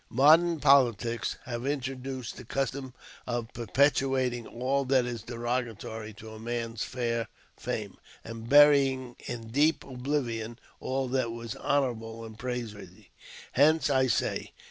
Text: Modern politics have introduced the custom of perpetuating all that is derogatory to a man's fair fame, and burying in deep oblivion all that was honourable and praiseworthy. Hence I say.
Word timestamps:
Modern 0.09 0.59
politics 0.59 1.37
have 1.45 1.63
introduced 1.67 2.35
the 2.35 2.43
custom 2.43 2.95
of 3.27 3.53
perpetuating 3.53 4.47
all 4.47 4.83
that 4.85 5.05
is 5.05 5.21
derogatory 5.21 6.11
to 6.13 6.31
a 6.31 6.39
man's 6.39 6.83
fair 6.83 7.27
fame, 7.55 7.97
and 8.23 8.49
burying 8.49 9.15
in 9.27 9.49
deep 9.49 9.83
oblivion 9.83 10.57
all 10.79 11.07
that 11.09 11.31
was 11.31 11.55
honourable 11.55 12.25
and 12.25 12.39
praiseworthy. 12.39 13.09
Hence 13.51 13.91
I 13.91 14.07
say. 14.07 14.53